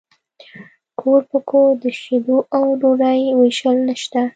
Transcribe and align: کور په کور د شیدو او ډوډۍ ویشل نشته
کور 0.99 1.21
په 1.31 1.39
کور 1.49 1.69
د 1.83 1.85
شیدو 1.99 2.37
او 2.57 2.65
ډوډۍ 2.79 3.19
ویشل 3.39 3.75
نشته 3.89 4.21